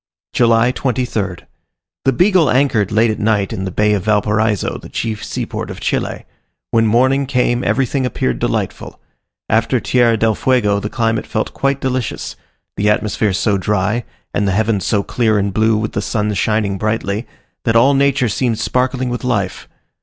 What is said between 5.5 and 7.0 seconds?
of Chile. When